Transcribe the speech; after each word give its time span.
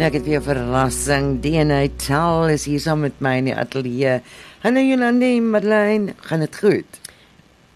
Nou 0.00 0.08
ek 0.08 0.14
het 0.16 0.24
weer 0.24 0.40
'n 0.40 0.42
verrassing. 0.42 1.40
DNA 1.40 1.88
Tel 1.96 2.48
is 2.48 2.64
hier 2.64 2.80
saam 2.80 3.00
met 3.00 3.20
my 3.20 3.36
in 3.36 3.44
die 3.44 3.54
ateljee. 3.54 4.22
Hallo 4.60 4.80
Jolande, 4.80 5.40
Madeleine, 5.40 6.14
gaan 6.16 6.40
dit 6.40 6.56
goed? 6.56 7.00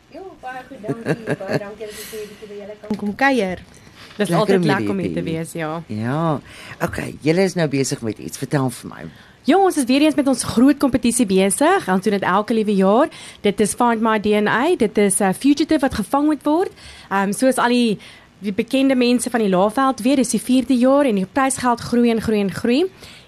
Ja, 0.08 0.20
baie 0.40 0.60
goed, 0.68 0.78
dankie. 0.86 1.36
Baie 1.36 1.58
dankie 1.58 1.86
dat 1.86 1.96
jy 2.40 2.48
by 2.48 2.54
julle 2.54 2.76
kan 2.80 2.96
kom 2.96 3.14
kuier. 3.14 3.58
Dis 4.16 4.32
altyd 4.32 4.64
lekker 4.64 4.90
om 4.90 4.98
hier 4.98 5.12
te 5.12 5.22
wees, 5.22 5.52
ja. 5.52 5.82
Ja. 5.86 6.40
Okay, 6.80 7.16
julle 7.20 7.42
is 7.42 7.54
nou 7.54 7.68
besig 7.68 8.00
met 8.00 8.18
iets. 8.18 8.38
Vertel 8.38 8.70
vir 8.70 8.88
my. 8.88 9.04
Ja, 9.44 9.58
ons 9.58 9.76
is 9.76 9.84
weer 9.84 10.00
eens 10.00 10.14
met 10.14 10.26
ons 10.26 10.44
groot 10.44 10.78
kompetisie 10.78 11.26
besig. 11.26 11.88
Ons 11.88 12.02
doen 12.02 12.12
dit 12.12 12.22
elke 12.22 12.54
liewe 12.54 12.74
jaar. 12.74 13.08
Dit 13.40 13.60
is 13.60 13.74
Find 13.74 14.00
My 14.00 14.20
DNA. 14.20 14.76
Dit 14.76 14.98
is 14.98 15.20
'n 15.20 15.22
uh, 15.22 15.32
fugitive 15.32 15.80
wat 15.80 15.94
gevang 15.94 16.24
moet 16.24 16.42
word. 16.42 16.72
Ehm 17.10 17.22
um, 17.22 17.32
soos 17.32 17.56
al 17.56 17.68
die 17.68 17.98
die 18.44 18.52
bekende 18.52 18.94
mense 18.94 19.30
van 19.32 19.40
die 19.40 19.48
Laagveld 19.48 20.02
weet, 20.04 20.20
dis 20.20 20.34
die 20.36 20.42
4de 20.42 20.76
jaar 20.76 21.08
en 21.08 21.16
die 21.20 21.26
prysgeld 21.26 21.80
groei 21.80 22.10
en 22.12 22.20
groei 22.20 22.42
en 22.44 22.52
groei. 22.52 22.82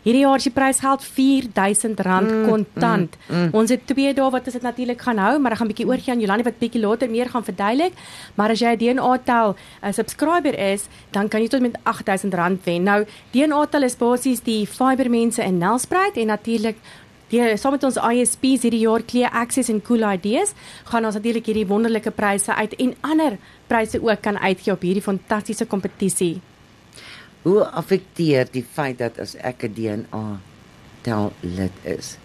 Hierdie 0.06 0.22
jaar 0.22 0.38
is 0.38 0.44
die 0.46 0.52
prysgeld 0.54 1.02
R4000 1.02 1.96
mm, 1.98 2.44
kontant. 2.46 3.16
Mm, 3.26 3.38
mm. 3.38 3.48
Ons 3.58 3.72
het 3.74 3.86
twee 3.88 4.12
dae 4.14 4.28
wat 4.30 4.46
ons 4.46 4.54
dit 4.54 4.66
natuurlik 4.66 5.00
gaan 5.02 5.18
hou, 5.18 5.32
maar 5.42 5.56
ek 5.56 5.62
gaan 5.62 5.70
bietjie 5.72 5.86
oorgie 5.88 6.12
aan 6.14 6.22
Jolani 6.22 6.46
wat 6.46 6.60
bietjie 6.60 6.82
later 6.84 7.10
meer 7.10 7.32
gaan 7.32 7.46
verduidelik. 7.46 7.96
Maar 8.36 8.54
as 8.54 8.62
jy 8.62 8.76
'n 8.76 8.78
DNA 8.78 9.16
tel 9.24 9.56
'n 9.82 9.92
subscriber 9.92 10.54
is, 10.54 10.86
dan 11.10 11.28
kan 11.28 11.40
jy 11.40 11.48
tot 11.48 11.60
met 11.60 11.78
R8000 11.82 12.62
wen. 12.64 12.82
Nou, 12.82 13.04
DNA 13.32 13.66
tel 13.66 13.82
is 13.82 13.96
basies 13.96 14.40
die 14.42 14.66
fibermense 14.66 15.42
in 15.42 15.58
Nelspruit 15.58 16.16
en 16.16 16.26
natuurlik 16.26 16.76
Die 17.26 17.42
saam 17.58 17.74
met 17.74 17.82
ons 17.82 17.96
ISPs 17.98 18.62
hierdie 18.62 18.84
jaar 18.84 19.02
Clear 19.02 19.32
Access 19.34 19.70
en 19.72 19.80
Cool 19.82 20.04
Ideas 20.06 20.52
gaan 20.86 21.08
ons 21.08 21.16
natuurlik 21.18 21.48
hierdie 21.50 21.66
wonderlike 21.66 22.12
pryse 22.14 22.54
uit 22.54 22.76
en 22.78 22.92
ander 23.02 23.38
pryse 23.66 23.98
ook 23.98 24.22
kan 24.22 24.38
uitgee 24.38 24.74
op 24.76 24.86
hierdie 24.86 25.02
fantastiese 25.02 25.66
kompetisie. 25.66 26.36
Hoe 27.42 27.64
affekteer 27.66 28.46
die 28.52 28.62
feit 28.62 29.02
dat 29.02 29.18
as 29.18 29.34
ek 29.42 29.66
'n 29.66 29.74
DNA 29.74 30.38
tel 31.02 31.32
lid 31.42 31.74
is, 31.82 32.16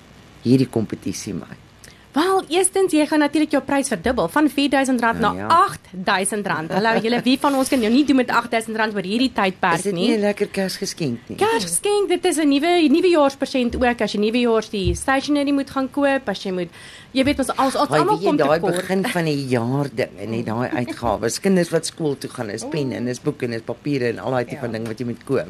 hierdie 0.44 0.70
kompetisie 0.70 1.34
my? 1.34 1.71
Wel, 2.12 2.42
eerstens 2.52 2.92
jy 2.92 3.06
gaan 3.08 3.22
natuurlik 3.24 3.54
jou 3.56 3.62
prys 3.64 3.88
verdubbel 3.88 4.28
van 4.34 4.50
R4000 4.50 5.00
Nou 5.00 5.12
na 5.22 5.30
ja. 5.38 5.48
R8000. 5.96 6.74
Hallo 6.76 7.00
julle, 7.00 7.22
wie 7.24 7.38
van 7.40 7.56
ons 7.56 7.70
kan 7.72 7.80
jou 7.80 7.92
nie 7.94 8.04
doen 8.06 8.20
met 8.20 8.32
R8000 8.32 8.96
oor 8.98 9.08
hierdie 9.08 9.30
Is 9.30 9.38
tydperk 9.38 9.84
dit 9.84 9.94
nie 9.94 10.08
nie? 10.10 10.18
'n 10.18 10.26
lekker 10.26 10.48
Kersgeskenk 10.48 11.20
nie? 11.30 11.38
Kersgeskenk, 11.38 12.10
dit 12.10 12.26
is 12.26 12.38
'n 12.38 12.48
nuwe 12.50 12.90
nuwejaarspresent 12.90 13.76
ook 13.76 14.02
as 14.02 14.12
jy 14.14 14.20
nuwejaars 14.20 14.70
die 14.70 14.96
stationery 14.96 15.52
moet 15.52 15.70
gaan 15.70 15.90
koop, 15.92 16.30
as 16.30 16.44
jy 16.44 16.52
moet 16.52 16.70
jy 17.14 17.24
weet 17.24 17.40
ons 17.40 17.50
ons, 17.50 17.76
ons 17.76 17.90
almal 17.90 18.20
kom 18.20 18.38
te 18.38 18.44
daai 18.44 18.60
kort. 18.60 18.76
begin 18.76 19.06
van 19.06 19.26
die 19.26 19.48
jaar 19.48 19.88
ding 19.96 20.10
en 20.20 20.30
net 20.32 20.46
daai 20.46 20.70
uitgawes. 20.70 21.40
Kinders 21.40 21.70
wat 21.70 21.86
skool 21.86 22.18
toe 22.18 22.30
gaan, 22.30 22.50
is 22.50 22.66
penne 22.66 22.96
en 22.96 23.08
is 23.08 23.22
boeke 23.22 23.46
en 23.46 23.54
is 23.54 23.62
papiere 23.62 24.10
en 24.10 24.20
al 24.20 24.32
daai 24.32 24.46
tipe 24.46 24.60
van 24.60 24.72
ding 24.72 24.88
wat 24.88 25.00
jy 25.00 25.06
moet 25.06 25.24
koop. 25.24 25.48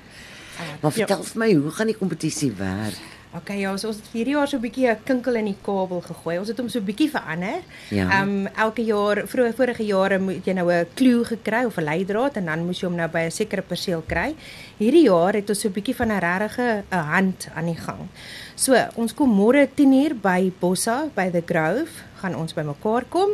Maar 0.82 0.92
Ja. 0.96 1.06
vertel 1.08 1.24
vir 1.24 1.38
my, 1.40 1.54
hoe 1.54 1.72
gaan 1.72 1.88
die 1.88 1.96
kompetisie 1.98 2.52
werk? 2.52 3.21
Okay, 3.32 3.62
ja, 3.62 3.72
so 3.80 3.88
ons 3.88 4.00
het 4.02 4.08
hierdie 4.12 4.34
jaar 4.36 4.48
so 4.48 4.58
'n 4.58 4.62
bietjie 4.62 4.90
'n 4.92 5.04
kinkel 5.06 5.36
in 5.36 5.46
die 5.46 5.58
kabel 5.64 6.02
gegooi. 6.02 6.38
Ons 6.38 6.50
het 6.50 6.58
hom 6.58 6.68
so 6.68 6.80
'n 6.80 6.84
bietjie 6.86 7.10
verander. 7.10 7.64
Ja. 7.90 8.10
Ehm 8.10 8.30
um, 8.30 8.48
elke 8.48 8.84
jaar, 8.84 9.24
vroeër 9.26 9.54
vorige 9.54 9.86
jare 9.86 10.20
moet 10.20 10.46
jy 10.46 10.54
nou 10.54 10.70
'n 10.70 10.88
klou 10.94 11.24
gekry 11.24 11.64
of 11.64 11.78
'n 11.78 11.84
leidraad 11.84 12.36
en 12.36 12.46
dan 12.46 12.66
moes 12.66 12.80
jy 12.82 12.88
hom 12.88 12.98
nou 12.98 13.08
by 13.08 13.20
'n 13.20 13.32
sekere 13.32 13.62
perseel 13.62 14.04
kry. 14.06 14.36
Hierdie 14.78 15.04
jaar 15.04 15.34
het 15.34 15.50
ons 15.50 15.60
so 15.60 15.68
'n 15.70 15.72
bietjie 15.74 15.96
van 15.96 16.12
'n 16.12 16.20
regte 16.20 16.84
'n 16.92 16.98
hand 16.98 17.48
aan 17.56 17.66
die 17.66 17.80
gang. 17.80 18.10
So, 18.56 18.76
ons 18.96 19.14
kom 19.14 19.30
môre 19.30 19.68
10uur 19.76 20.20
by 20.22 20.52
Bossa 20.60 21.10
by 21.16 21.30
the 21.30 21.44
Grove, 21.46 21.92
gaan 22.16 22.36
ons 22.36 22.54
bymekaar 22.54 23.06
kom. 23.10 23.30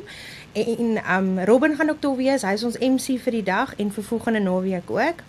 En 0.53 0.97
ehm 0.97 1.37
um, 1.37 1.43
Robin 1.45 1.75
gaan 1.75 1.89
ook 1.89 2.01
daar 2.01 2.15
wees. 2.15 2.41
Hy 2.41 2.53
is 2.53 2.63
ons 2.63 2.77
MC 2.77 3.19
vir 3.19 3.31
die 3.31 3.43
dag 3.43 3.75
en 3.75 3.91
vir 3.91 4.03
volgende 4.03 4.39
naweek 4.39 4.89
ook. 4.89 5.21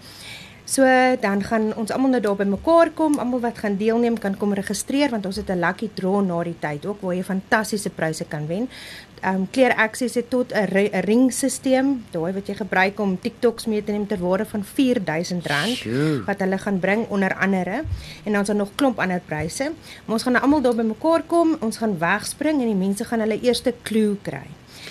So 0.68 0.84
dan 1.20 1.40
gaan 1.48 1.70
ons 1.80 1.90
almal 1.94 2.10
nou 2.12 2.20
daar 2.20 2.36
bymekaar 2.36 2.90
kom, 2.94 3.14
almal 3.18 3.40
wat 3.40 3.58
gaan 3.62 3.78
deelneem 3.80 4.18
kan 4.20 4.34
kom 4.36 4.52
registreer 4.52 5.08
want 5.10 5.24
ons 5.26 5.36
het 5.40 5.48
'n 5.50 5.60
lucky 5.64 5.88
draw 5.94 6.20
na 6.20 6.42
die 6.44 6.58
tyd 6.60 6.84
ook 6.86 7.00
waar 7.00 7.14
jy 7.14 7.22
fantastiese 7.24 7.90
pryse 7.90 8.24
kan 8.28 8.46
wen. 8.46 8.68
Um 9.24 9.48
Clear 9.50 9.74
Access 9.74 10.14
het 10.14 10.30
tot 10.30 10.52
'n 10.52 10.64
ri- 10.68 10.90
'n 10.92 11.00
ringstelsel, 11.00 11.96
daai 12.10 12.32
wat 12.32 12.46
jy 12.46 12.54
gebruik 12.54 13.00
om 13.00 13.18
TikToks 13.20 13.66
mee 13.66 13.84
te 13.84 13.92
neem 13.92 14.06
ter 14.06 14.18
waarde 14.18 14.44
van 14.44 14.62
R4000 14.64 15.74
Sjoe. 15.74 16.24
wat 16.26 16.38
hulle 16.40 16.58
gaan 16.58 16.78
bring 16.78 17.08
onder 17.08 17.34
andere 17.34 17.82
en 18.24 18.32
dan 18.32 18.40
is 18.40 18.46
daar 18.46 18.56
nog 18.56 18.70
klomp 18.74 18.98
ander 18.98 19.20
pryse. 19.26 19.72
Maar 20.04 20.14
ons 20.14 20.22
gaan 20.22 20.32
nou 20.32 20.44
almal 20.44 20.60
daar 20.60 20.74
bymekaar 20.74 21.22
kom, 21.26 21.56
ons 21.60 21.76
gaan 21.76 21.98
wegspring 21.98 22.60
en 22.60 22.66
die 22.66 22.74
mense 22.74 23.04
gaan 23.04 23.20
hulle 23.20 23.40
eerste 23.40 23.74
klou 23.82 24.16
kry. 24.22 24.46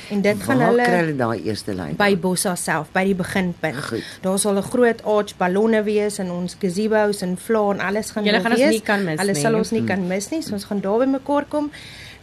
En 0.10 0.22
dit 0.22 0.44
gaan 0.44 0.60
hulle 0.62 0.84
kry 0.84 0.98
hulle 1.02 1.16
daai 1.16 1.44
eerste 1.44 1.74
lyn? 1.74 1.96
by 1.96 2.16
Bossa 2.18 2.56
self, 2.56 2.88
by 2.94 3.04
die 3.04 3.16
beginpunt. 3.16 3.76
Goed. 3.90 4.04
Daar 4.22 4.40
sal 4.40 4.58
'n 4.58 4.62
groot 4.64 5.04
arch 5.04 5.38
ballonne 5.38 5.84
wees 5.84 6.20
en 6.20 6.32
ons 6.32 6.56
gazebos 6.60 7.22
en 7.22 7.38
vla 7.38 7.72
en 7.74 7.80
alles 7.80 8.12
gaan 8.12 8.24
Julle 8.24 8.42
gaan 8.42 8.52
ons 8.52 8.62
nie 8.62 8.82
kan 8.82 9.04
mis 9.06 9.20
Hulle 9.20 9.34
nie. 9.34 9.42
sal 9.42 9.56
ons 9.56 9.72
nie 9.72 9.84
kan 9.84 10.08
mis 10.08 10.30
nie. 10.32 10.42
So 10.42 10.54
ons 10.54 10.64
gaan 10.66 10.80
daar 10.82 11.00
bymekaar 11.00 11.46
kom. 11.50 11.72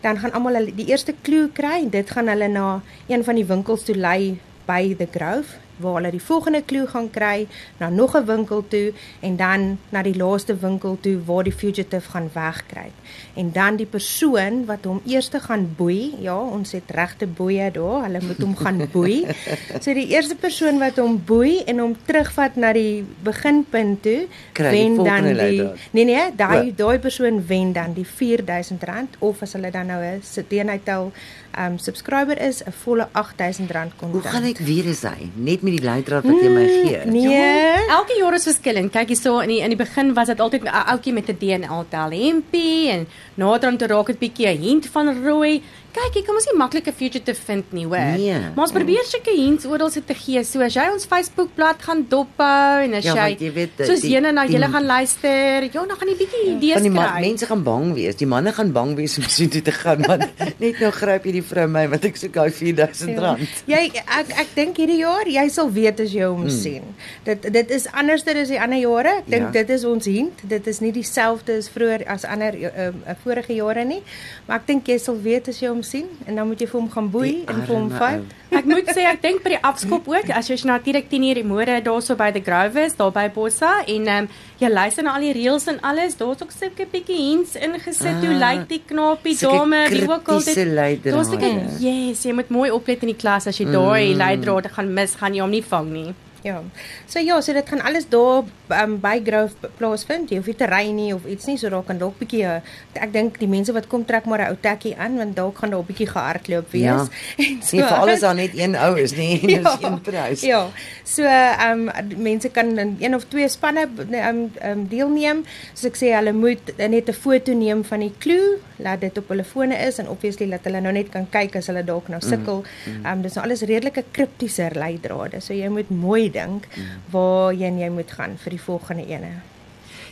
Dan 0.00 0.18
gaan 0.18 0.32
almal 0.32 0.54
hulle 0.54 0.74
die 0.74 0.86
eerste 0.86 1.14
klou 1.22 1.48
kry 1.52 1.82
en 1.82 1.88
dit 1.90 2.10
gaan 2.10 2.28
hulle 2.28 2.48
na 2.48 2.80
een 3.08 3.24
van 3.24 3.34
die 3.34 3.44
winkels 3.44 3.82
toe 3.84 3.94
lei 3.96 4.38
by 4.66 4.94
the 4.98 5.06
Grove 5.10 5.46
waar 5.76 5.94
hulle 5.94 6.10
die 6.10 6.22
volgende 6.22 6.62
klou 6.62 6.86
gaan 6.86 7.10
kry, 7.10 7.46
na 7.78 7.88
nog 7.88 8.16
'n 8.16 8.24
winkel 8.26 8.64
toe 8.68 8.92
en 9.20 9.36
dan 9.36 9.78
na 9.88 10.02
die 10.02 10.16
laaste 10.16 10.56
winkel 10.56 10.98
toe 11.00 11.18
waar 11.24 11.44
die 11.44 11.52
fugitive 11.52 12.10
gaan 12.10 12.30
wegkruip. 12.32 12.92
En 13.34 13.52
dan 13.52 13.76
die 13.76 13.86
persoon 13.86 14.64
wat 14.64 14.84
hom 14.84 15.00
eerste 15.06 15.40
gaan 15.40 15.74
boei, 15.76 16.14
ja, 16.18 16.38
ons 16.38 16.72
het 16.72 16.90
regte 16.90 17.26
boeie 17.26 17.70
daar, 17.70 18.02
hulle 18.02 18.20
moet 18.22 18.38
hom 18.38 18.56
gaan 18.56 18.88
boei. 18.92 19.26
So 19.84 19.94
die 19.94 20.08
eerste 20.08 20.34
persoon 20.34 20.78
wat 20.78 20.96
hom 20.96 21.22
boei 21.24 21.62
en 21.66 21.78
hom 21.78 21.96
terugvat 22.06 22.56
na 22.56 22.72
die 22.72 23.04
beginpunt 23.22 24.02
toe, 24.02 24.26
Kry 24.52 24.70
die 24.70 24.82
wen 24.82 24.96
dan 24.96 25.04
volgende 25.04 25.28
die 25.28 25.34
leidraad. 25.34 25.78
Nee 25.90 26.04
nee, 26.04 26.24
daai 26.36 26.74
daai 26.76 26.98
persoon 26.98 27.46
wen 27.46 27.72
dan 27.72 27.94
die 27.94 28.06
R4000 28.06 29.18
of 29.18 29.42
as 29.42 29.52
hulle 29.52 29.70
dan 29.70 29.86
nou 29.86 30.02
'n 30.02 30.22
Citeenheitel 30.22 31.12
um 31.58 31.78
subscriber 31.78 32.38
is, 32.40 32.62
'n 32.62 32.72
volle 32.84 33.08
R8000 33.12 33.96
kontant. 33.96 34.12
Hoe 34.12 34.22
gaan 34.22 34.44
ek 34.44 34.58
weer 34.58 34.86
is 34.86 35.02
hy? 35.02 35.30
Net 35.34 35.62
met 35.62 35.78
die 35.78 35.84
leidraad 35.84 36.24
wat 36.24 36.40
jy 36.42 36.48
my 36.48 36.66
gee. 36.66 37.00
Nee. 37.04 37.86
Elke 37.88 38.16
jaar 38.18 38.34
is 38.34 38.44
verskillend. 38.44 38.92
Kyk 38.92 39.08
hierso 39.08 39.38
in 39.38 39.48
die 39.48 39.60
in 39.60 39.68
die 39.68 39.76
begin 39.76 40.14
was 40.14 40.26
dit 40.26 40.40
altyd 40.40 40.64
'n 40.64 40.68
ouetjie 40.68 41.12
met 41.12 41.28
'n 41.28 41.36
DNA 41.38 41.84
tel 41.88 42.10
hempie 42.10 42.90
en 42.90 43.06
naderhand 43.34 43.78
te 43.78 43.86
raak 43.86 44.06
dit 44.06 44.18
bietjie 44.18 44.48
'n 44.48 44.60
hint 44.60 44.86
van 44.86 45.24
rooi. 45.24 45.62
Kyk, 45.94 46.16
jy 46.18 46.22
kan 46.26 46.34
mos 46.34 46.46
nie 46.50 46.56
maklike 46.58 46.90
fugitive 46.92 47.38
vind 47.46 47.72
nie, 47.76 47.84
hoor. 47.86 48.16
Nee. 48.18 48.38
Maar 48.56 48.64
ons 48.64 48.72
probeer 48.74 49.04
sulke 49.06 49.30
hints 49.30 49.64
oral 49.70 49.90
se 49.94 50.00
te 50.02 50.14
gee. 50.18 50.40
So 50.44 50.58
as 50.66 50.74
jy 50.74 50.88
ons 50.90 51.04
Facebook 51.06 51.52
bladsy 51.54 51.84
gaan 51.86 52.00
dophou 52.10 52.80
en 52.82 52.96
as 52.98 53.04
Ja, 53.06 53.14
jy, 53.14 53.28
want 53.28 53.44
jy 53.44 53.50
weet, 53.54 53.82
soos 53.86 54.00
die- 54.02 54.10
jene 54.10 54.32
na 54.34 54.42
die- 54.46 54.56
julle 54.56 54.68
gaan 54.72 54.86
luister, 54.88 55.62
ja, 55.68 55.84
dan 55.86 55.96
gaan 56.00 56.08
jy 56.10 56.16
bietjie 56.18 56.42
idees 56.56 56.74
Van 56.74 56.82
die 56.82 56.90
ma- 56.90 57.06
kry. 57.12 57.20
mense 57.28 57.46
gaan 57.46 57.62
bang 57.62 57.94
wees. 57.94 58.16
Die 58.16 58.26
manne 58.26 58.52
gaan 58.52 58.72
bang 58.72 58.94
wees 58.96 59.16
om 59.18 59.24
sien 59.36 59.48
toe 59.54 59.62
te 59.62 59.70
gaan 59.72 60.02
want 60.02 60.24
net 60.64 60.80
nou 60.80 60.90
gryp 60.90 61.22
hierdie 61.30 61.44
vrou 61.46 61.68
my 61.68 61.86
wat 61.88 62.04
ek 62.10 62.16
soek 62.16 62.32
daai 62.34 62.50
R4000. 62.50 63.14
Ja. 63.14 63.36
Jy 63.78 63.84
ek 64.18 64.34
ek 64.44 64.48
dink 64.56 64.76
hierdie 64.82 64.98
jaar 64.98 65.30
jy 65.30 65.46
sal 65.48 65.70
weet 65.70 66.00
as 66.00 66.10
jy 66.12 66.26
hom 66.26 66.42
hmm. 66.48 66.50
sien. 66.50 66.82
Dit 67.24 67.46
dit 67.54 67.70
is 67.70 67.86
anderster 67.92 68.36
as 68.42 68.50
die 68.50 68.58
ander 68.60 68.78
jare. 68.82 69.14
Ek 69.22 69.30
dink 69.30 69.42
Ja. 69.44 69.52
ja. 69.52 69.62
dit 69.62 69.70
is 69.70 69.84
ons 69.84 70.04
hint. 70.10 70.42
Dit 70.48 70.66
is 70.66 70.80
nie 70.80 70.90
dieselfde 70.92 71.58
as 71.62 71.68
vroeër 71.70 72.06
as 72.10 72.24
ander 72.24 72.54
uh, 72.58 72.90
uh, 72.90 73.14
vorige 73.22 73.54
jare 73.54 73.84
nie. 73.84 74.02
Maar 74.48 74.58
ek 74.62 74.66
dink 74.66 74.88
jy 74.90 74.98
sal 74.98 75.16
weet 75.22 75.48
as 75.54 75.60
jy 75.62 75.68
hom 75.70 75.82
sien 75.84 76.06
en 76.26 76.36
dan 76.36 76.48
moet 76.48 76.60
jy 76.60 76.66
vir 76.70 76.80
hom 76.80 76.90
gaan 76.90 77.10
boei 77.10 77.30
Die 77.30 77.44
en 77.48 77.62
vir 77.66 77.74
hom 77.76 77.90
vat. 77.90 78.18
ou. 78.20 78.58
Ek 78.58 78.64
moet 78.70 78.88
sê 78.94 79.04
ek 79.10 79.22
dink 79.22 79.42
by 79.44 79.54
die 79.54 79.60
afskop 79.62 80.08
ook 80.08 80.30
as 80.30 80.48
jy 80.50 80.56
natuurlik 80.64 81.08
10 81.10 81.22
uur 81.28 81.34
die 81.40 81.44
môre 81.44 81.76
daarso 81.84 82.16
by 82.16 82.30
the 82.32 82.40
Grove 82.40 82.76
is, 82.84 82.96
daar 82.96 83.12
by 83.12 83.28
Bossa 83.34 83.82
en 83.86 84.06
ehm 84.06 84.24
um, 84.24 84.28
jy 84.60 84.68
luister 84.70 85.04
na 85.04 85.14
al 85.14 85.20
die 85.26 85.32
reëls 85.34 85.66
en 85.72 85.80
alles, 85.82 86.16
daar's 86.16 86.42
ook 86.42 86.52
sulke 86.54 86.86
bietjie 86.92 87.16
hints 87.16 87.56
ingesit 87.56 88.20
hoe 88.24 88.34
Ah, 88.34 88.42
lyk 88.44 88.68
die 88.68 88.82
knapie 88.86 89.36
dame, 89.40 89.88
wie 89.90 90.08
ook 90.10 90.28
al 90.28 90.40
leidrade. 90.74 91.10
Daar's 91.16 91.28
sulke 91.28 91.50
yes, 91.80 92.22
jy 92.24 92.32
moet 92.32 92.48
mooi 92.50 92.70
oplet 92.70 93.02
in 93.02 93.08
die 93.12 93.18
klas 93.18 93.46
as 93.46 93.58
jy 93.58 93.66
daai 93.70 94.14
leidrade 94.14 94.68
gaan 94.68 94.94
mis, 94.94 95.14
gaan 95.16 95.34
jy 95.34 95.40
hom 95.40 95.50
nie 95.50 95.62
vang 95.62 95.90
nie. 95.92 96.14
Ja. 96.44 96.60
So 97.08 97.22
ja, 97.24 97.40
so 97.40 97.52
dit 97.56 97.68
gaan 97.68 97.80
alles 97.80 98.04
daar 98.12 98.44
um, 98.68 98.98
by 99.00 99.16
Grove 99.24 99.70
plaasvind. 99.78 100.28
Jy 100.28 100.40
hoef 100.42 100.48
nie 100.50 100.56
te 100.60 100.66
ry 100.68 100.82
nie 100.92 101.14
of 101.14 101.24
iets 101.24 101.46
nie, 101.48 101.56
so 101.56 101.70
daar 101.72 101.86
kan 101.88 101.96
dalk 102.00 102.18
bietjie 102.20 102.42
uh, 102.44 102.58
ek 103.00 103.14
dink 103.14 103.38
die 103.40 103.48
mense 103.48 103.72
wat 103.72 103.86
kom 103.88 104.04
trek 104.04 104.28
maar 104.28 104.44
'n 104.44 104.52
ou 104.52 104.58
tekkie 104.60 104.92
aan 105.00 105.16
want 105.16 105.32
dalk 105.36 105.62
gaan 105.62 105.72
daar 105.72 105.80
'n 105.80 105.88
bietjie 105.88 106.08
gehardloop 106.12 106.68
wees. 106.70 106.84
Ja. 106.84 107.08
En 107.44 107.62
so 107.62 107.76
Nee, 107.76 107.86
vir 107.88 107.96
alles 107.96 108.20
daar 108.26 108.34
net 108.34 108.52
een 108.58 108.76
ou 108.76 108.92
is 109.00 109.14
nie 109.16 109.40
en 109.40 109.62
dis 109.64 109.80
een 109.80 110.00
prys. 110.00 110.40
Ja. 110.44 110.68
So 111.02 111.22
ehm 111.24 111.88
um, 111.88 112.20
mense 112.22 112.48
kan 112.48 112.78
in 112.78 112.96
een 113.00 113.14
of 113.14 113.24
twee 113.24 113.48
spanne 113.48 113.88
ehm 113.88 114.28
um, 114.28 114.52
um, 114.64 114.86
deelneem. 114.88 115.44
Soos 115.72 115.88
ek 115.90 115.96
sê, 115.96 116.12
hulle 116.12 116.32
moet 116.32 116.76
net 116.76 117.08
'n 117.08 117.12
foto 117.16 117.52
neem 117.52 117.84
van 117.84 118.00
die 118.00 118.12
klou, 118.18 118.60
laat 118.76 119.00
dit 119.00 119.18
op 119.18 119.28
hulle 119.28 119.44
fone 119.44 119.76
is 119.76 119.98
en 119.98 120.08
obviously 120.08 120.46
laat 120.46 120.64
hulle 120.64 120.80
nou 120.80 120.92
net 120.92 121.08
kan 121.08 121.26
kyk 121.30 121.56
as 121.56 121.66
hulle 121.72 121.84
dalk 121.84 122.08
nou 122.08 122.20
sukkel. 122.20 122.64
Ehm 122.86 123.12
um, 123.12 123.22
dis 123.22 123.34
nou 123.34 123.44
alles 123.44 123.62
redelike 123.62 124.04
kriptiese 124.12 124.68
leidrade. 124.74 125.40
So 125.40 125.54
jy 125.54 125.68
moet 125.68 125.90
mooi 125.90 126.33
dink 126.34 126.66
waarheen 127.14 127.78
jy 127.80 127.88
moet 127.94 128.10
gaan 128.10 128.36
vir 128.44 128.50
die 128.56 128.60
volgende 128.60 129.06
ene. 129.08 129.32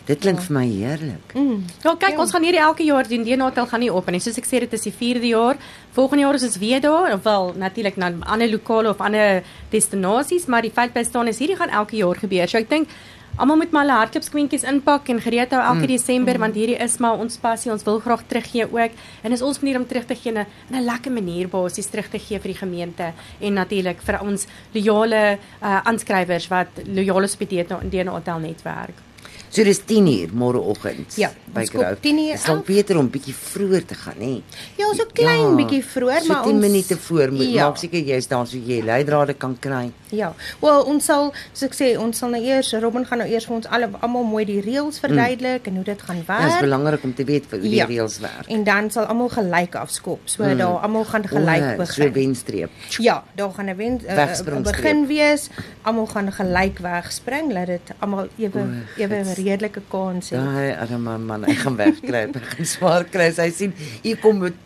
Dit 0.06 0.18
klink 0.24 0.40
vir 0.42 0.54
my 0.56 0.64
heerlik. 0.66 1.34
Mm. 1.38 1.60
Ja, 1.84 1.92
kyk, 1.94 2.16
Ja. 2.16 2.18
ons 2.18 2.32
gaan 2.34 2.42
hierdie 2.42 2.60
elke 2.60 2.82
jaar 2.82 3.06
doen. 3.06 3.22
Die 3.22 3.36
natal 3.38 3.66
gaan 3.70 3.80
nie 3.80 3.92
op 3.92 4.08
en 4.08 4.18
soos 4.20 4.38
ek 4.38 4.46
sê 4.48 4.58
dit 4.64 4.72
is 4.72 4.82
die 4.82 4.92
4de 4.92 5.28
jaar. 5.30 5.56
Volgende 5.94 6.24
jaar 6.24 6.34
is 6.34 6.42
ons 6.42 6.56
weer 6.58 6.80
daar, 6.80 7.12
of 7.14 7.22
wel 7.22 7.52
natuurlik 7.56 7.96
na 7.96 8.10
ander 8.26 8.50
lokale 8.50 8.88
of 8.90 9.00
ander 9.00 9.42
destinasies, 9.70 10.46
maar 10.46 10.62
die 10.62 10.72
feit 10.74 10.92
bly 10.92 11.04
staan 11.04 11.28
is 11.28 11.38
hierdie 11.38 11.56
gaan 11.56 11.70
elke 11.70 11.96
jaar 11.96 12.16
gebeur. 12.18 12.48
So 12.48 12.58
ek 12.58 12.68
dink 12.68 12.88
almal 13.36 13.56
moet 13.56 13.70
maar 13.72 13.86
hulle 13.86 13.98
hardloopskwintjies 13.98 14.64
inpak 14.68 15.08
en 15.12 15.20
gereed 15.20 15.52
hou 15.54 15.60
elke 15.62 15.86
mm. 15.86 15.92
Desember 15.92 16.36
mm. 16.36 16.44
want 16.44 16.58
hierdie 16.58 16.78
is 16.84 16.98
maar 17.02 17.20
ons 17.22 17.38
passie. 17.40 17.72
Ons 17.72 17.84
wil 17.84 18.00
graag 18.00 18.24
teruggee 18.28 18.66
ook 18.66 18.98
en 19.22 19.32
is 19.32 19.42
ons 19.42 19.60
manier 19.62 19.80
om 19.80 19.86
terug 19.86 20.06
te 20.06 20.14
gee 20.14 20.32
'n 20.32 20.46
'n 20.70 20.84
lekker 20.84 21.12
manier 21.12 21.48
basies 21.48 21.86
terug 21.86 22.08
te 22.08 22.18
gee 22.18 22.38
vir 22.38 22.52
die 22.52 22.60
gemeente 22.64 23.12
en 23.40 23.54
natuurlik 23.54 24.02
vir 24.02 24.20
ons 24.20 24.46
loyale 24.74 25.38
uh, 25.62 25.80
aanskrywers 25.84 26.48
wat 26.48 26.68
loyale 26.86 27.28
op 27.32 27.48
die 27.48 27.64
DNA 27.90 28.12
Hotel 28.12 28.38
netwerk. 28.38 29.11
So 29.52 29.60
dis 29.68 29.82
10uur 29.84 30.30
môreoggend. 30.32 31.12
Ja, 31.20 31.28
by 31.52 31.66
Grove. 31.68 31.98
10uur. 32.00 32.30
Dit 32.32 32.40
sal 32.40 32.62
beter 32.64 32.96
om 32.96 33.10
bietjie 33.12 33.34
vroeër 33.36 33.82
te 33.84 33.96
gaan, 34.00 34.16
nê. 34.16 34.38
Ja, 34.78 34.86
so 34.96 35.04
klein 35.12 35.42
ja, 35.42 35.50
bietjie 35.58 35.82
vroeër, 35.84 36.22
so 36.24 36.32
maar 36.32 36.46
10 36.46 36.54
ons 36.54 36.62
10 36.62 36.70
minute 36.72 36.96
voor 37.06 37.32
moet 37.36 37.50
ja. 37.50 37.66
maak 37.66 37.80
seker 37.82 38.00
jy's 38.00 38.30
daar 38.30 38.48
so 38.48 38.56
jy 38.56 38.78
leidrade 38.80 39.34
kan 39.36 39.52
kry. 39.60 39.90
Ja. 40.08 40.30
Wel, 40.62 40.86
ons 40.88 41.04
sal 41.04 41.28
soos 41.52 41.66
ek 41.68 41.76
sê, 41.76 41.90
ons 42.00 42.16
sal 42.16 42.32
nou 42.32 42.40
eers 42.40 42.72
Robin 42.80 43.04
gaan 43.08 43.20
nou 43.20 43.26
eers 43.28 43.48
vir 43.48 43.56
ons 43.58 43.68
al 43.68 43.84
almal 43.90 44.24
mooi 44.30 44.46
die 44.48 44.56
reëls 44.64 44.96
mm. 44.96 45.04
verduidelik 45.04 45.60
mm. 45.60 45.68
en 45.68 45.82
hoe 45.82 45.84
dit 45.90 46.06
gaan 46.08 46.24
werk. 46.30 46.32
Ja, 46.32 46.48
dit 46.48 46.56
is 46.56 46.66
belangrik 46.70 47.04
om 47.10 47.14
te 47.20 47.28
weet 47.28 47.52
hoe 47.52 47.60
die 47.66 47.74
ja. 47.76 47.88
reëls 47.92 48.16
werk. 48.24 48.48
En 48.56 48.64
dan 48.70 48.90
sal 48.96 49.10
almal 49.12 49.28
gelyk 49.36 49.76
afskop. 49.82 50.24
So 50.32 50.48
mm. 50.48 50.56
daar 50.64 50.80
almal 50.88 51.04
gaan 51.12 51.28
gelyk 51.28 51.68
o, 51.68 51.76
begin. 51.82 52.06
So 52.06 52.16
wenstreep. 52.16 52.80
Ja, 53.04 53.18
daar 53.36 53.52
gaan 53.52 53.68
'n 53.68 53.76
wen 53.76 54.00
uh, 54.08 54.62
begin 54.64 55.06
wees. 55.12 55.50
Almal 55.84 56.08
gaan 56.08 56.32
gelyk 56.32 56.80
wegspring, 56.80 57.52
laat 57.52 57.66
dit 57.76 57.94
almal 58.00 58.32
ewe 58.40 58.64
ewe 58.96 59.22
redelike 59.46 59.82
kans 59.92 60.32
sê. 60.32 60.36
Daai 60.38 60.72
arme 60.84 61.16
man, 61.22 61.46
hy 61.48 61.56
gaan 61.60 61.78
wegkry, 61.80 62.26
hy 62.32 62.44
gaan 62.50 62.68
swaar 62.74 63.06
kry. 63.12 63.30
Hy 63.36 63.50
sien 63.54 63.74
hier 64.02 64.20
kom 64.22 64.42
met 64.42 64.58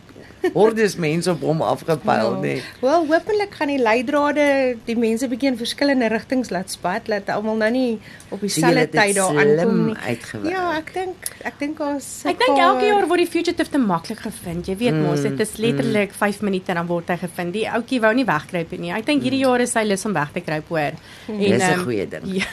hordes 0.53 0.95
mense 0.95 1.31
op 1.31 1.41
hom 1.41 1.61
afgepyl, 1.61 2.31
no. 2.37 2.41
nee. 2.41 2.61
Wel, 2.81 3.05
hopelik 3.09 3.55
gaan 3.57 3.71
die 3.71 3.79
leidrade 3.81 4.45
die 4.87 4.97
mense 4.99 5.27
bietjie 5.31 5.51
in 5.51 5.59
verskillende 5.59 6.09
rigtings 6.13 6.51
laat 6.53 6.71
spat, 6.71 7.09
laat 7.11 7.29
almal 7.33 7.59
nou 7.61 7.69
nie 7.73 7.99
op 8.33 8.43
dieselfde 8.43 8.87
tyd 8.93 9.15
daar 9.17 9.37
aankom 9.43 9.81
nie. 9.89 10.51
Ja, 10.51 10.65
ek 10.77 10.93
dink 10.95 11.29
ek 11.47 11.59
dink 11.61 11.81
ons 11.83 12.07
Ek 12.27 12.39
dink 12.41 12.59
elke 12.61 12.87
jaar 12.87 13.07
word 13.09 13.23
die 13.23 13.29
fugitive 13.29 13.71
te 13.71 13.81
maklik 13.81 14.21
gevind. 14.25 14.67
Jy 14.69 14.77
weet 14.79 14.95
mm, 14.95 15.05
mos, 15.07 15.23
dit 15.25 15.43
is 15.43 15.53
letterlik 15.61 16.13
mm. 16.13 16.19
5 16.21 16.41
minute 16.47 16.77
dan 16.79 16.89
word 16.89 17.11
hy 17.13 17.19
gevind. 17.21 17.55
Die 17.55 17.67
ouetjie 17.69 18.01
wou 18.03 18.13
nie 18.17 18.27
wegkruip 18.27 18.73
nie. 18.77 18.93
Ek 18.95 19.07
dink 19.07 19.25
hierdie 19.25 19.41
mm. 19.43 19.47
jaar 19.49 19.65
is 19.65 19.75
sy 19.75 19.85
lus 19.87 20.05
om 20.07 20.15
weg 20.17 20.33
te 20.35 20.43
kruip, 20.45 20.69
hoor. 20.73 20.97
En 21.27 21.39
dis 21.41 21.63
'n 21.63 21.79
um, 21.79 21.85
goeie 21.87 22.07
ding. 22.07 22.25
Ja, 22.37 22.45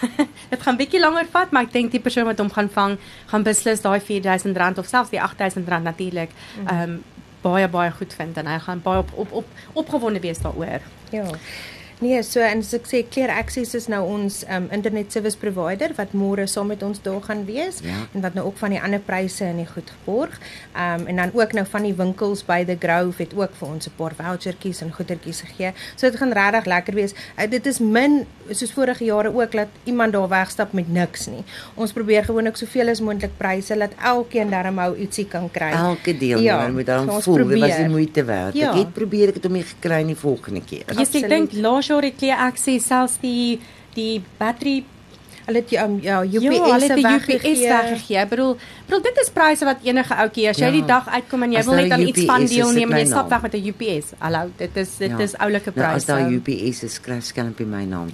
dit 0.50 0.62
gaan 0.62 0.76
bietjie 0.78 1.00
langer 1.00 1.26
vat, 1.30 1.50
maar 1.52 1.66
ek 1.66 1.72
dink 1.72 1.90
die 1.92 2.00
persoon 2.00 2.24
wat 2.24 2.38
hom 2.40 2.50
gaan 2.52 2.70
vang, 2.72 2.96
gaan 3.32 3.42
beslis 3.44 3.82
daai 3.84 4.00
R4000 4.00 4.78
of 4.80 4.88
selfs 4.88 5.10
die 5.12 5.20
R8000 5.20 5.82
natuurlik 5.82 6.30
mm. 6.30 6.68
ehm 6.68 6.90
um, 6.90 7.02
baie 7.44 7.68
baie 7.68 7.92
goed 7.92 8.14
vind 8.16 8.40
en 8.40 8.48
hy 8.48 8.58
gaan 8.66 8.82
baie 8.82 9.04
op 9.04 9.12
op 9.24 9.32
op 9.42 9.46
opgewonde 9.84 10.20
wees 10.24 10.40
daaroor. 10.44 10.80
Ja. 11.10 11.26
Nee, 11.98 12.22
so 12.22 12.40
en 12.40 12.62
so 12.66 12.76
ek 12.76 12.88
sê 12.90 13.02
Clear 13.06 13.30
Access 13.30 13.74
is 13.78 13.86
nou 13.92 14.00
ons 14.08 14.40
um, 14.50 14.66
internet 14.74 15.12
service 15.14 15.38
provider 15.38 15.92
wat 15.94 16.14
môre 16.16 16.46
saam 16.50 16.72
met 16.72 16.82
ons 16.82 16.98
daar 17.04 17.20
gaan 17.22 17.44
wees 17.46 17.78
ja. 17.84 18.00
en 18.12 18.24
wat 18.24 18.34
nou 18.34 18.46
ook 18.48 18.58
van 18.58 18.74
die 18.74 18.80
ander 18.82 19.02
pryse 19.04 19.46
in 19.46 19.60
die 19.62 19.68
goed 19.68 19.92
geborg. 19.98 20.38
Ehm 20.74 21.00
um, 21.00 21.06
en 21.14 21.16
dan 21.22 21.30
ook 21.34 21.52
nou 21.52 21.64
van 21.70 21.86
die 21.86 21.94
winkels 21.94 22.42
by 22.44 22.64
the 22.66 22.76
Grove 22.80 23.22
het 23.22 23.34
ook 23.36 23.54
vir 23.60 23.68
ons 23.68 23.86
'n 23.86 23.94
paar 23.96 24.14
vouchertjies 24.14 24.80
en 24.82 24.92
goedertjies 24.92 25.40
gegee. 25.40 25.72
So 25.94 26.10
dit 26.10 26.18
gaan 26.18 26.32
regtig 26.32 26.64
lekker 26.64 26.94
wees. 26.94 27.14
Uh, 27.38 27.50
dit 27.50 27.66
is 27.66 27.78
min 27.78 28.26
soos 28.50 28.72
vorige 28.72 29.04
jare 29.04 29.34
ook 29.34 29.52
dat 29.52 29.68
iemand 29.84 30.12
daar 30.12 30.28
wegstap 30.28 30.72
met 30.72 30.88
niks 30.88 31.26
nie. 31.26 31.44
Ons 31.74 31.92
probeer 31.92 32.24
gewoonlik 32.24 32.56
soveel 32.56 32.88
as 32.88 33.00
moontlik 33.00 33.36
pryse 33.36 33.78
dat 33.78 33.90
elkeen 34.02 34.50
darmhou 34.50 34.96
ietsie 34.96 35.26
kan 35.28 35.50
kry. 35.50 35.70
Elke 35.70 36.16
deel 36.18 36.38
ja, 36.38 36.68
moet 36.68 36.86
dan 36.86 37.22
voel 37.22 37.46
dit 37.46 37.60
was 37.60 37.76
die 37.76 37.88
moeite 37.88 38.24
werd. 38.24 38.54
Ja. 38.54 38.70
Ek 38.70 38.76
het 38.76 38.92
probeer 38.92 39.28
ek 39.28 39.34
het 39.34 39.44
hom 39.44 39.62
gekry 39.62 40.00
in 40.00 40.12
die 40.12 40.18
volgende 40.18 40.60
keer. 40.64 40.84
Jy 40.98 41.06
sê 41.08 41.28
dink 41.28 41.52
laas 41.52 41.88
jaar 41.94 42.08
het 42.10 42.22
jy 42.22 42.34
akses 42.48 42.86
selfs 42.90 43.18
die 43.22 43.60
die 43.94 44.22
battery 44.40 44.82
Hulle 45.44 45.60
het 45.60 45.72
um, 45.82 45.98
ja 46.00 46.22
UPS 46.24 46.42
ja, 46.42 46.50
hulle 46.72 46.86
het 46.88 46.96
die 46.96 47.06
UPS 47.06 47.60
weggegee. 47.60 48.18
Ek 48.22 48.30
bedoel, 48.30 48.54
bedoel 48.86 49.02
dit 49.04 49.18
is 49.20 49.30
pryse 49.34 49.66
wat 49.68 49.82
enige 49.84 50.16
ouetjie 50.22 50.46
as 50.48 50.60
jy 50.60 50.70
ja. 50.70 50.74
die 50.78 50.84
dag 50.88 51.08
uitkom 51.12 51.44
en 51.44 51.52
jy 51.52 51.60
as 51.60 51.68
wil 51.68 51.76
net 51.80 51.92
aan 51.96 52.04
iets 52.06 52.24
van 52.30 52.46
deelneem 52.48 52.94
en 52.94 53.02
jy 53.02 53.08
stap 53.10 53.28
weg 53.32 53.42
met 53.44 53.56
'n 53.58 53.68
UPS. 53.72 54.14
Hallo, 54.18 54.50
dit 54.56 54.76
is 54.82 54.96
dit 55.02 55.12
ja. 55.12 55.18
is 55.26 55.36
oulike 55.36 55.70
pryse. 55.70 55.84
Nou, 55.84 56.00
as 56.00 56.08
daar 56.08 56.32
UPS 56.32 56.82
is, 56.88 56.94
skryf 56.94 57.24
skerp 57.24 57.60
op 57.60 57.66
my 57.66 57.84
naam. 57.84 58.08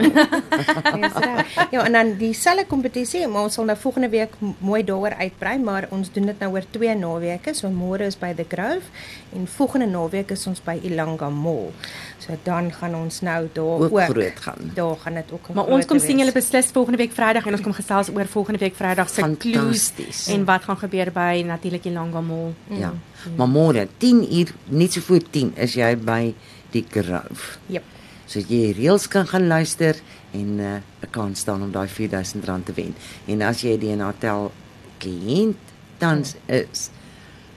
ja, 1.75 1.85
en 1.85 1.93
dan 1.93 2.17
dieselfde 2.19 2.67
kompetisie, 2.67 3.27
maar 3.29 3.47
ons 3.47 3.55
sal 3.55 3.65
nou 3.65 3.79
volgende 3.79 4.09
week 4.09 4.35
mooi 4.59 4.83
daaroor 4.85 5.15
uitbrei, 5.15 5.59
maar 5.59 5.87
ons 5.91 6.13
doen 6.13 6.27
dit 6.27 6.39
nou 6.39 6.53
oor 6.53 6.67
twee 6.71 6.95
naweke. 6.95 7.55
So 7.55 7.71
môre 7.71 8.11
is 8.11 8.19
by 8.19 8.35
the 8.35 8.47
Grove 8.49 8.91
en 9.33 9.47
volgende 9.47 9.87
naweek 9.87 10.31
is 10.31 10.47
ons 10.47 10.61
by 10.65 10.81
Ilanga 10.83 11.31
Mall. 11.31 11.71
So 12.19 12.35
dan 12.43 12.73
gaan 12.73 12.95
ons 12.95 13.21
nou 13.21 13.49
daar 13.53 13.65
ook, 13.65 13.93
ook 13.93 14.11
groot 14.11 14.41
gaan. 14.41 14.71
Daar 14.75 14.97
gaan 14.97 15.15
dit 15.15 15.33
ook. 15.33 15.49
Maar 15.55 15.65
ons 15.65 15.87
kom 15.87 15.99
sien 15.99 16.19
julle 16.19 16.33
beslis 16.33 16.67
volgende 16.75 16.99
week 16.99 17.13
Vrydag 17.21 17.47
en 17.47 17.57
ons 17.59 17.63
kom 17.65 17.75
gesels 17.77 18.09
oor 18.15 18.29
volgende 18.33 18.61
week 18.63 18.77
Vrydag 18.79 19.11
se 19.13 19.27
clues 19.43 19.91
en 20.33 20.45
wat 20.49 20.65
gaan 20.65 20.79
gebeur 20.81 21.11
by 21.13 21.43
natuurlik 21.45 21.83
die 21.85 21.93
Langa 21.93 22.23
Mall. 22.25 22.55
Ja. 22.73 22.95
Mm. 22.95 23.35
Maar 23.37 23.51
môre 23.53 23.87
10 24.01 24.23
uur, 24.39 24.53
net 24.73 24.97
so 24.97 25.05
voor 25.05 25.21
10 25.31 25.53
is 25.61 25.77
jy 25.77 25.91
by 26.01 26.33
die 26.73 26.85
Grove. 26.89 27.59
Jep. 27.69 27.85
So 28.31 28.41
jy 28.41 28.71
reels 28.79 29.09
kan 29.13 29.29
gaan 29.29 29.51
luister 29.51 30.01
en 30.33 30.57
'n 30.57 30.61
uh, 30.61 31.11
kans 31.11 31.41
staan 31.45 31.63
om 31.63 31.71
daai 31.71 31.89
R4000 31.89 32.65
te 32.65 32.73
wen. 32.75 32.95
En 33.27 33.43
as 33.43 33.61
jy 33.61 33.77
die 33.79 34.03
hotel 34.03 34.53
kliënt 34.99 35.61
tans 35.99 36.35
mm. 36.35 36.55
is, 36.55 36.91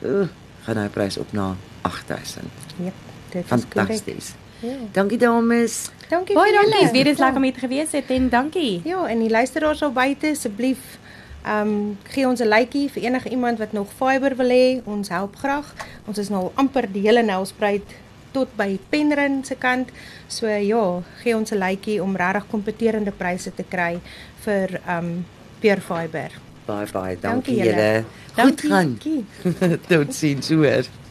uh, 0.01 0.27
gaan 0.65 0.77
hy 0.77 0.87
prys 0.89 1.17
op 1.17 1.31
na 1.31 1.55
8000. 1.81 2.43
Jep. 2.83 2.93
Dit 3.29 3.43
is 3.43 3.47
fantasties. 3.47 4.33
Ja. 4.63 4.75
Dankie 4.91 5.17
dames. 5.17 5.89
Dankie 6.09 6.35
baie 6.35 6.53
dankie. 6.53 6.91
Weer 6.91 7.07
eens 7.07 7.19
lekker 7.19 7.37
om 7.37 7.43
hier 7.43 7.53
te 7.53 7.59
gewees 7.59 7.91
het 7.91 8.11
en 8.15 8.29
dankie. 8.29 8.81
Ja, 8.83 9.07
en 9.07 9.19
die 9.19 9.29
luisteraars 9.29 9.81
al 9.83 9.91
buite 9.91 10.29
asseblief 10.31 10.99
ehm 11.43 11.67
um, 11.67 11.97
gee 12.07 12.27
ons 12.27 12.39
'n 12.39 12.47
likeie 12.47 12.89
vir 12.89 13.03
enige 13.03 13.29
iemand 13.29 13.57
wat 13.59 13.71
nog 13.71 13.89
fiber 13.91 14.35
wil 14.35 14.49
hê. 14.49 14.81
Ons 14.83 15.09
help 15.09 15.35
graag. 15.35 15.73
Ons 16.05 16.17
is 16.17 16.29
nou 16.29 16.51
amper 16.53 16.87
die 16.91 17.01
hele 17.01 17.23
Nelspruit 17.23 17.83
tot 18.31 18.55
by 18.55 18.79
Penryn 18.89 19.43
se 19.43 19.55
kant. 19.55 19.89
So 20.27 20.47
ja, 20.47 21.01
gee 21.23 21.35
ons 21.35 21.51
'n 21.51 21.57
likeie 21.57 22.03
om 22.03 22.15
regtig 22.15 22.47
kompeterende 22.47 23.11
pryse 23.11 23.51
te 23.55 23.63
kry 23.69 23.99
vir 24.45 24.79
ehm 24.87 25.05
um, 25.05 25.25
Peer 25.59 25.81
Fiber. 25.81 26.31
Bye 26.65 26.87
bye. 26.91 27.17
Dankie 27.19 27.63
julle. 27.63 28.03
Goed 28.35 28.61
gaan. 28.61 28.97
Tot 29.87 30.13
sins 30.13 30.49
hoor. 30.49 31.02